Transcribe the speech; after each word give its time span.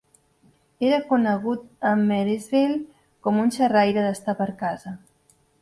Era 0.87 0.97
conegut 1.09 1.67
a 1.91 1.93
Marysville 2.07 2.81
com 3.29 3.39
un 3.45 3.55
xerraire 3.59 4.07
d'estar 4.09 4.37
per 4.41 4.53
casa. 4.65 4.99